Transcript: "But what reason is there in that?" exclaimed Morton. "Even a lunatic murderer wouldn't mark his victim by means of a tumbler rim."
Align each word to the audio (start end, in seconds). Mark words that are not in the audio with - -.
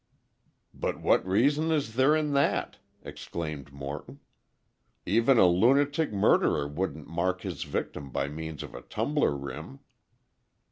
"But 0.73 0.99
what 0.99 1.23
reason 1.27 1.69
is 1.69 1.93
there 1.93 2.15
in 2.15 2.33
that?" 2.33 2.77
exclaimed 3.03 3.71
Morton. 3.71 4.19
"Even 5.05 5.37
a 5.37 5.45
lunatic 5.45 6.11
murderer 6.11 6.67
wouldn't 6.67 7.05
mark 7.07 7.41
his 7.41 7.65
victim 7.65 8.09
by 8.09 8.27
means 8.27 8.63
of 8.63 8.73
a 8.73 8.81
tumbler 8.81 9.37
rim." 9.37 9.77